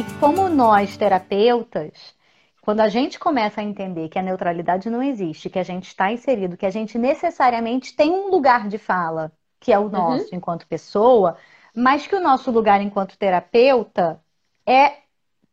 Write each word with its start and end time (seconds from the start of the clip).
E 0.00 0.18
como 0.18 0.48
nós, 0.48 0.96
terapeutas, 0.96 2.14
quando 2.62 2.80
a 2.80 2.88
gente 2.88 3.18
começa 3.18 3.60
a 3.60 3.64
entender 3.64 4.08
que 4.08 4.18
a 4.18 4.22
neutralidade 4.22 4.88
não 4.88 5.02
existe, 5.02 5.50
que 5.50 5.58
a 5.58 5.62
gente 5.62 5.88
está 5.88 6.10
inserido, 6.10 6.56
que 6.56 6.64
a 6.64 6.70
gente 6.70 6.96
necessariamente 6.96 7.94
tem 7.94 8.10
um 8.10 8.30
lugar 8.30 8.66
de 8.66 8.78
fala, 8.78 9.30
que 9.60 9.70
é 9.70 9.78
o 9.78 9.90
nosso 9.90 10.30
uhum. 10.30 10.38
enquanto 10.38 10.66
pessoa, 10.66 11.36
mas 11.76 12.06
que 12.06 12.16
o 12.16 12.20
nosso 12.20 12.50
lugar 12.50 12.80
enquanto 12.80 13.18
terapeuta 13.18 14.18
é 14.66 15.00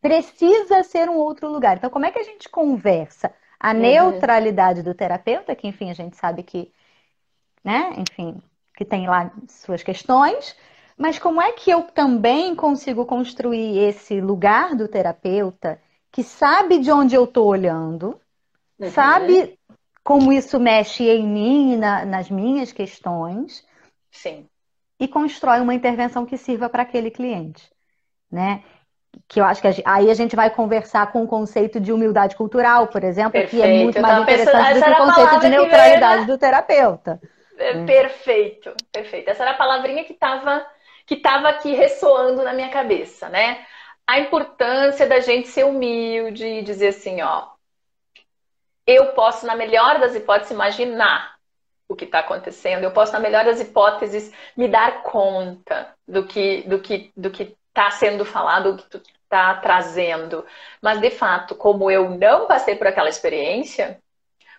precisa 0.02 0.82
ser 0.82 1.09
um 1.09 1.18
outro 1.18 1.50
lugar. 1.50 1.75
Então, 1.75 1.89
como 1.89 2.05
é 2.05 2.11
que 2.11 2.20
a 2.20 2.23
gente 2.23 2.48
conversa 2.48 3.34
a 3.59 3.73
uhum. 3.73 3.79
neutralidade 3.79 4.82
do 4.82 4.93
terapeuta, 4.93 5.57
que 5.57 5.68
enfim 5.68 5.89
a 5.89 5.93
gente 5.93 6.16
sabe 6.16 6.41
que, 6.41 6.71
né, 7.61 7.91
enfim, 7.98 8.41
que 8.77 8.86
tem 8.86 9.09
lá 9.09 9.29
suas 9.50 9.84
questões, 9.84 10.55
mas 10.98 11.20
como 11.20 11.41
é 11.41 11.52
que 11.52 11.70
eu 11.70 11.84
também 11.84 12.55
consigo 12.55 13.05
construir 13.05 13.77
esse 13.77 14.20
lugar 14.20 14.76
do 14.76 14.88
terapeuta 14.88 15.80
que 16.12 16.23
sabe 16.23 16.80
de 16.80 16.91
onde 16.91 17.16
eu 17.16 17.26
estou 17.26 17.48
olhando, 17.48 18.20
uhum. 18.80 18.89
sabe 18.89 19.59
como 20.03 20.34
isso 20.34 20.59
mexe 20.59 21.03
em 21.03 21.27
mim, 21.27 21.75
na, 21.77 22.05
nas 22.05 22.30
minhas 22.30 22.72
questões, 22.72 23.63
Sim. 24.09 24.48
e 24.99 25.08
constrói 25.08 25.59
uma 25.59 25.75
intervenção 25.75 26.25
que 26.25 26.38
sirva 26.38 26.70
para 26.70 26.84
aquele 26.84 27.11
cliente, 27.11 27.70
né? 28.31 28.64
que 29.27 29.39
eu 29.39 29.45
acho 29.45 29.61
que 29.61 29.67
a 29.67 29.72
gente, 29.72 29.84
aí 29.88 30.11
a 30.11 30.14
gente 30.14 30.36
vai 30.36 30.50
conversar 30.50 31.11
com 31.11 31.23
o 31.23 31.27
conceito 31.27 31.80
de 31.80 31.91
humildade 31.91 32.36
cultural, 32.36 32.88
por 32.88 33.03
exemplo, 33.03 33.31
Perfeito. 33.31 33.64
que 33.64 33.70
é 33.70 33.84
muito 33.84 34.00
mais 34.02 34.22
interessante 34.22 34.80
do 34.80 34.84
que 34.84 34.91
o 34.91 34.95
conceito 34.95 35.39
de 35.39 35.50
neutralidade 35.50 36.16
veio, 36.16 36.22
né? 36.22 36.25
do 36.27 36.38
terapeuta. 36.38 37.22
É, 37.58 37.86
perfeito, 37.86 38.73
perfeito. 38.91 39.30
Essa 39.30 39.44
era 39.44 39.52
a 39.52 39.58
palavrinha 39.58 40.03
que 40.03 40.14
estava 40.14 40.66
que 41.07 41.16
tava 41.16 41.49
aqui 41.49 41.73
ressoando 41.73 42.43
na 42.43 42.53
minha 42.53 42.70
cabeça, 42.70 43.30
né? 43.30 43.66
A 44.05 44.19
importância 44.19 45.08
da 45.08 45.19
gente 45.22 45.47
ser 45.47 45.66
humilde 45.66 46.45
e 46.45 46.61
dizer 46.61 46.89
assim, 46.89 47.22
ó, 47.22 47.47
eu 48.86 49.14
posso, 49.14 49.45
na 49.45 49.55
melhor 49.55 49.99
das 49.99 50.16
hipóteses, 50.16 50.52
imaginar 50.52 51.38
o 51.88 51.95
que 51.95 52.05
está 52.05 52.19
acontecendo. 52.19 52.83
Eu 52.83 52.91
posso, 52.91 53.14
na 53.14 53.19
melhor 53.19 53.45
das 53.45 53.61
hipóteses, 53.61 54.31
me 54.55 54.67
dar 54.67 55.03
conta 55.03 55.94
do 56.08 56.25
que, 56.25 56.64
do 56.64 56.80
que, 56.80 57.11
do 57.16 57.31
que 57.31 57.55
está 57.69 57.89
sendo 57.92 58.25
falado, 58.25 58.71
o 58.71 58.77
que 58.77 58.97
está 59.23 59.55
trazendo. 59.55 60.45
Mas, 60.81 60.99
de 60.99 61.09
fato, 61.09 61.55
como 61.55 61.89
eu 61.89 62.09
não 62.09 62.47
passei 62.47 62.75
por 62.75 62.88
aquela 62.88 63.09
experiência, 63.09 64.02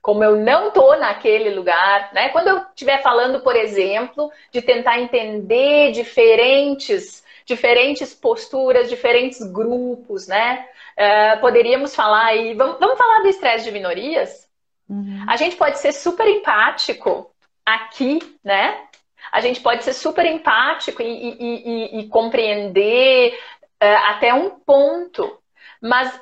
como 0.02 0.22
eu 0.22 0.36
não 0.36 0.68
estou 0.68 0.98
naquele 0.98 1.50
lugar, 1.50 2.12
né? 2.12 2.28
Quando 2.30 2.48
eu 2.48 2.58
estiver 2.68 3.02
falando, 3.02 3.40
por 3.40 3.56
exemplo, 3.56 4.30
de 4.52 4.62
tentar 4.62 5.00
entender 5.00 5.92
diferentes, 5.92 7.24
diferentes 7.44 8.14
posturas, 8.14 8.88
diferentes 8.88 9.42
grupos, 9.52 10.26
né? 10.26 10.66
Uh, 10.96 11.40
poderíamos 11.40 11.94
falar 11.94 12.26
aí, 12.26 12.54
vamos, 12.54 12.78
vamos 12.78 12.98
falar 12.98 13.20
do 13.20 13.28
estresse 13.28 13.64
de 13.64 13.72
minorias? 13.72 14.48
Uhum. 14.88 15.24
A 15.28 15.36
gente 15.36 15.56
pode 15.56 15.78
ser 15.78 15.92
super 15.92 16.26
empático 16.26 17.30
aqui, 17.64 18.18
né? 18.42 18.88
a 19.30 19.40
gente 19.40 19.60
pode 19.60 19.84
ser 19.84 19.92
super 19.92 20.24
empático 20.26 21.02
e, 21.02 21.06
e, 21.06 21.98
e, 21.98 22.00
e 22.00 22.08
compreender 22.08 23.38
uh, 23.82 24.10
até 24.10 24.32
um 24.32 24.50
ponto. 24.50 25.38
Mas 25.80 26.20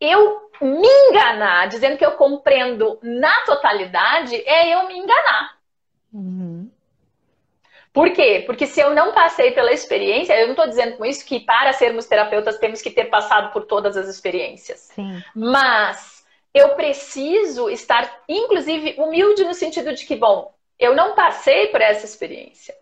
eu 0.00 0.50
me 0.60 0.88
enganar, 1.08 1.68
dizendo 1.68 1.96
que 1.96 2.04
eu 2.04 2.12
compreendo 2.12 2.98
na 3.02 3.34
totalidade, 3.44 4.34
é 4.46 4.74
eu 4.74 4.86
me 4.86 4.96
enganar. 4.96 5.58
Uhum. 6.12 6.70
Por 7.92 8.12
quê? 8.12 8.44
Porque 8.46 8.66
se 8.66 8.80
eu 8.80 8.94
não 8.94 9.12
passei 9.12 9.50
pela 9.50 9.72
experiência, 9.72 10.32
eu 10.34 10.46
não 10.46 10.52
estou 10.52 10.68
dizendo 10.68 10.96
com 10.96 11.04
isso 11.04 11.26
que 11.26 11.40
para 11.40 11.72
sermos 11.72 12.06
terapeutas 12.06 12.58
temos 12.58 12.80
que 12.80 12.90
ter 12.90 13.06
passado 13.06 13.52
por 13.52 13.64
todas 13.64 13.96
as 13.96 14.08
experiências. 14.08 14.90
Sim. 14.94 15.22
Mas 15.34 16.24
eu 16.54 16.70
preciso 16.70 17.68
estar, 17.68 18.22
inclusive, 18.28 18.94
humilde 18.98 19.44
no 19.44 19.54
sentido 19.54 19.92
de 19.92 20.04
que, 20.06 20.14
bom, 20.14 20.54
eu 20.78 20.94
não 20.94 21.14
passei 21.14 21.66
por 21.68 21.80
essa 21.80 22.04
experiência. 22.04 22.74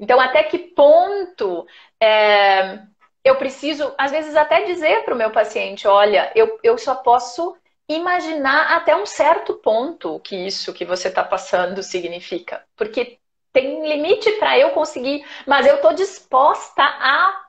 Então, 0.00 0.20
até 0.20 0.42
que 0.42 0.58
ponto 0.58 1.66
é, 2.00 2.80
eu 3.28 3.36
preciso, 3.36 3.92
às 3.98 4.10
vezes, 4.10 4.34
até 4.34 4.64
dizer 4.64 5.04
para 5.04 5.14
o 5.14 5.16
meu 5.16 5.30
paciente: 5.30 5.86
olha, 5.86 6.32
eu, 6.34 6.58
eu 6.62 6.78
só 6.78 6.94
posso 6.94 7.56
imaginar 7.88 8.76
até 8.76 8.94
um 8.96 9.06
certo 9.06 9.54
ponto 9.54 10.14
o 10.16 10.20
que 10.20 10.36
isso 10.36 10.72
que 10.72 10.84
você 10.84 11.08
está 11.08 11.22
passando 11.22 11.82
significa. 11.82 12.64
Porque 12.76 13.18
tem 13.52 13.86
limite 13.86 14.30
para 14.32 14.58
eu 14.58 14.70
conseguir, 14.70 15.24
mas 15.46 15.66
eu 15.66 15.76
estou 15.76 15.94
disposta 15.94 16.82
a 16.82 17.46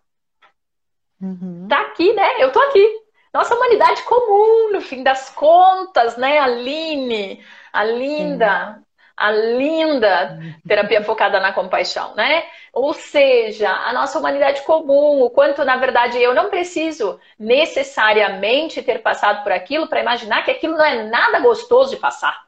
uhum. 1.21 1.67
tá 1.67 1.81
aqui, 1.81 2.13
né? 2.13 2.43
Eu 2.43 2.51
tô 2.51 2.59
aqui. 2.59 3.03
Nossa 3.33 3.55
humanidade 3.55 4.01
comum, 4.03 4.71
no 4.71 4.81
fim 4.81 5.03
das 5.03 5.29
contas, 5.29 6.17
né? 6.17 6.39
Aline, 6.39 7.43
a 7.71 7.83
linda, 7.83 8.81
a 9.19 9.31
linda 9.31 10.39
terapia 10.65 11.03
focada 11.03 11.39
na 11.41 11.51
compaixão, 11.51 12.15
né? 12.15 12.45
Ou 12.71 12.93
seja, 12.93 13.69
a 13.69 13.91
nossa 13.91 14.17
humanidade 14.17 14.61
comum, 14.61 15.21
o 15.21 15.29
quanto, 15.29 15.65
na 15.65 15.75
verdade, 15.75 16.17
eu 16.17 16.33
não 16.33 16.49
preciso 16.49 17.19
necessariamente 17.37 18.81
ter 18.81 18.99
passado 18.99 19.43
por 19.43 19.51
aquilo 19.51 19.87
para 19.87 19.99
imaginar 19.99 20.43
que 20.45 20.51
aquilo 20.51 20.77
não 20.77 20.85
é 20.85 21.03
nada 21.03 21.39
gostoso 21.39 21.91
de 21.91 21.97
passar. 21.97 22.47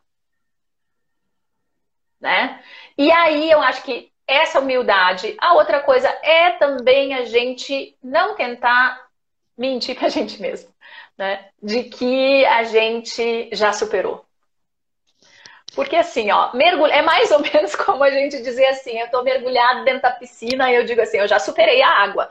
Né? 2.19 2.63
E 2.97 3.11
aí 3.11 3.51
eu 3.51 3.61
acho 3.61 3.83
que 3.83 4.11
essa 4.25 4.59
humildade, 4.59 5.35
a 5.39 5.53
outra 5.55 5.81
coisa 5.81 6.07
é 6.23 6.51
também 6.51 7.13
a 7.15 7.25
gente 7.25 7.97
não 8.01 8.35
tentar 8.35 9.07
mentir 9.57 9.97
pra 9.97 10.07
gente 10.09 10.41
mesmo, 10.41 10.73
né? 11.17 11.49
De 11.61 11.83
que 11.83 12.45
a 12.45 12.63
gente 12.63 13.49
já 13.51 13.73
superou. 13.73 14.25
Porque 15.75 15.95
assim, 15.95 16.31
ó, 16.31 16.51
mergulho 16.53 16.91
é 16.91 17.01
mais 17.01 17.31
ou 17.31 17.39
menos 17.39 17.75
como 17.77 18.03
a 18.03 18.11
gente 18.11 18.41
dizer 18.41 18.65
assim, 18.67 18.97
eu 18.99 19.09
tô 19.09 19.23
mergulhado 19.23 19.85
dentro 19.85 20.01
da 20.01 20.11
piscina 20.11 20.69
e 20.69 20.75
eu 20.75 20.85
digo 20.85 21.01
assim, 21.01 21.17
eu 21.17 21.27
já 21.27 21.39
superei 21.39 21.81
a 21.81 21.89
água. 21.89 22.29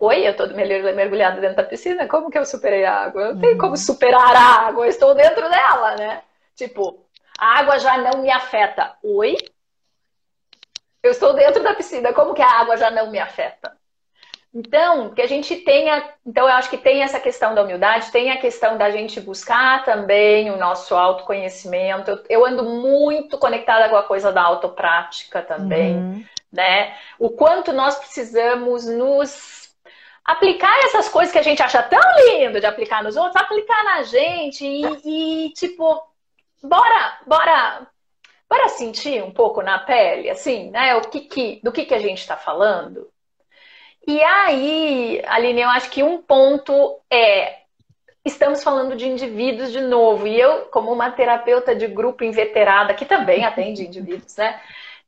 Oi, 0.00 0.26
eu 0.26 0.34
tô 0.34 0.46
mergulhado 0.46 1.40
dentro 1.40 1.56
da 1.56 1.62
piscina, 1.62 2.08
como 2.08 2.30
que 2.30 2.38
eu 2.38 2.46
superei 2.46 2.84
a 2.84 2.94
água? 2.94 3.22
Eu 3.22 3.34
não 3.34 3.40
tenho 3.40 3.58
como 3.58 3.70
uhum. 3.70 3.76
superar 3.76 4.34
a 4.34 4.68
água, 4.68 4.86
eu 4.86 4.88
estou 4.88 5.14
dentro 5.14 5.48
dela, 5.50 5.96
né? 5.96 6.22
Tipo, 6.54 7.06
a 7.38 7.58
água 7.58 7.78
já 7.78 7.98
não 7.98 8.22
me 8.22 8.30
afeta. 8.30 8.96
Oi? 9.02 9.36
Eu 11.02 11.10
estou 11.10 11.34
dentro 11.34 11.62
da 11.62 11.74
piscina, 11.74 12.12
como 12.14 12.32
que 12.32 12.40
a 12.40 12.50
água 12.50 12.76
já 12.78 12.90
não 12.90 13.10
me 13.10 13.18
afeta? 13.18 13.76
Então, 14.56 15.10
que 15.10 15.20
a 15.20 15.26
gente 15.26 15.54
tenha. 15.56 16.02
Então, 16.24 16.48
eu 16.48 16.54
acho 16.54 16.70
que 16.70 16.78
tem 16.78 17.02
essa 17.02 17.20
questão 17.20 17.54
da 17.54 17.62
humildade, 17.62 18.10
tem 18.10 18.30
a 18.30 18.38
questão 18.38 18.78
da 18.78 18.90
gente 18.90 19.20
buscar 19.20 19.84
também 19.84 20.50
o 20.50 20.56
nosso 20.56 20.94
autoconhecimento. 20.94 22.10
Eu, 22.10 22.24
eu 22.30 22.46
ando 22.46 22.64
muito 22.64 23.36
conectada 23.36 23.86
com 23.90 23.96
a 23.96 24.02
coisa 24.02 24.32
da 24.32 24.42
autoprática 24.42 25.42
também, 25.42 25.96
uhum. 25.96 26.24
né? 26.50 26.96
O 27.18 27.28
quanto 27.28 27.70
nós 27.70 27.96
precisamos 27.96 28.86
nos 28.86 29.74
aplicar 30.24 30.74
essas 30.84 31.06
coisas 31.06 31.30
que 31.30 31.38
a 31.38 31.42
gente 31.42 31.62
acha 31.62 31.82
tão 31.82 32.00
lindo 32.30 32.58
de 32.58 32.64
aplicar 32.64 33.04
nos 33.04 33.14
outros, 33.14 33.36
aplicar 33.36 33.84
na 33.84 34.04
gente 34.04 34.64
e, 34.64 35.46
e 35.46 35.50
tipo, 35.50 36.02
bora, 36.62 37.18
bora 37.26 37.86
bora 38.48 38.68
sentir 38.70 39.22
um 39.22 39.30
pouco 39.30 39.60
na 39.60 39.80
pele, 39.80 40.30
assim, 40.30 40.70
né? 40.70 40.94
O 40.96 41.02
que, 41.02 41.20
que 41.20 41.60
do 41.62 41.70
que, 41.70 41.84
que 41.84 41.94
a 41.94 41.98
gente 41.98 42.20
está 42.20 42.38
falando. 42.38 43.06
E 44.06 44.22
aí, 44.22 45.20
Aline, 45.26 45.62
eu 45.62 45.68
acho 45.68 45.90
que 45.90 46.02
um 46.02 46.22
ponto 46.22 47.00
é 47.10 47.66
estamos 48.24 48.62
falando 48.62 48.96
de 48.96 49.06
indivíduos 49.06 49.70
de 49.72 49.80
novo. 49.80 50.26
E 50.26 50.38
eu, 50.38 50.66
como 50.66 50.92
uma 50.92 51.10
terapeuta 51.10 51.74
de 51.74 51.86
grupo 51.86 52.24
inveterada, 52.24 52.92
que 52.94 53.04
também 53.04 53.44
atende 53.44 53.86
indivíduos, 53.86 54.36
né? 54.36 54.60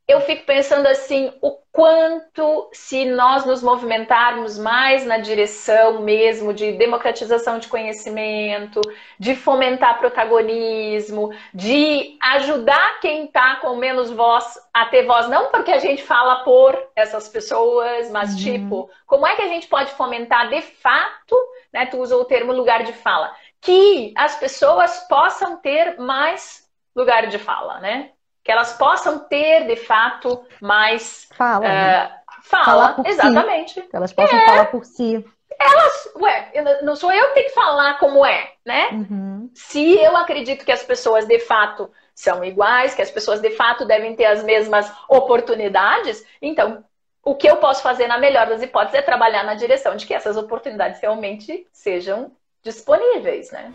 Eu 0.08 0.22
fico 0.22 0.46
pensando 0.46 0.86
assim, 0.86 1.30
o 1.42 1.58
quanto 1.70 2.70
se 2.72 3.04
nós 3.04 3.44
nos 3.44 3.62
movimentarmos 3.62 4.58
mais 4.58 5.04
na 5.04 5.18
direção 5.18 6.00
mesmo 6.00 6.54
de 6.54 6.72
democratização 6.72 7.58
de 7.58 7.68
conhecimento, 7.68 8.80
de 9.18 9.36
fomentar 9.36 9.98
protagonismo, 9.98 11.30
de 11.52 12.16
ajudar 12.22 13.00
quem 13.00 13.26
está 13.26 13.56
com 13.56 13.76
menos 13.76 14.10
voz 14.10 14.58
a 14.72 14.86
ter 14.86 15.04
voz, 15.04 15.28
não 15.28 15.50
porque 15.50 15.70
a 15.70 15.78
gente 15.78 16.02
fala 16.02 16.36
por 16.36 16.74
essas 16.96 17.28
pessoas, 17.28 18.10
mas 18.10 18.30
uhum. 18.30 18.38
tipo, 18.38 18.90
como 19.06 19.26
é 19.26 19.36
que 19.36 19.42
a 19.42 19.48
gente 19.48 19.68
pode 19.68 19.90
fomentar 19.90 20.48
de 20.48 20.62
fato, 20.62 21.36
né? 21.70 21.84
Tu 21.84 21.98
usou 21.98 22.22
o 22.22 22.24
termo 22.24 22.52
lugar 22.52 22.82
de 22.82 22.94
fala, 22.94 23.30
que 23.60 24.14
as 24.16 24.36
pessoas 24.36 25.06
possam 25.06 25.58
ter 25.58 25.98
mais 25.98 26.66
lugar 26.96 27.26
de 27.26 27.38
fala, 27.38 27.78
né? 27.78 28.12
Que 28.48 28.52
elas 28.52 28.72
possam 28.72 29.18
ter, 29.18 29.66
de 29.66 29.76
fato, 29.76 30.42
mais. 30.58 31.28
Fala. 31.34 31.58
Uh, 31.58 31.68
né? 31.68 32.10
Fala, 32.44 32.96
exatamente. 33.04 33.74
Si. 33.74 33.82
Que 33.82 33.94
elas 33.94 34.10
possam 34.10 34.38
é. 34.38 34.46
falar 34.46 34.64
por 34.70 34.86
si. 34.86 35.22
Elas, 35.60 36.08
ué, 36.16 36.80
não 36.82 36.96
sou 36.96 37.12
eu 37.12 37.28
que 37.28 37.34
tenho 37.34 37.48
que 37.48 37.54
falar 37.54 37.98
como 37.98 38.24
é, 38.24 38.52
né? 38.64 38.88
Uhum. 38.92 39.50
Se 39.52 39.98
eu 39.98 40.16
acredito 40.16 40.64
que 40.64 40.72
as 40.72 40.82
pessoas 40.82 41.26
de 41.26 41.38
fato 41.40 41.90
são 42.14 42.42
iguais, 42.42 42.94
que 42.94 43.02
as 43.02 43.10
pessoas 43.10 43.42
de 43.42 43.50
fato 43.50 43.84
devem 43.84 44.16
ter 44.16 44.24
as 44.24 44.42
mesmas 44.42 44.90
oportunidades, 45.10 46.24
então 46.40 46.82
o 47.22 47.34
que 47.34 47.50
eu 47.50 47.58
posso 47.58 47.82
fazer 47.82 48.06
na 48.06 48.16
melhor 48.16 48.46
das 48.46 48.62
hipóteses 48.62 49.00
é 49.00 49.02
trabalhar 49.02 49.44
na 49.44 49.56
direção 49.56 49.94
de 49.94 50.06
que 50.06 50.14
essas 50.14 50.38
oportunidades 50.38 51.02
realmente 51.02 51.66
sejam 51.70 52.32
disponíveis, 52.62 53.50
né? 53.50 53.74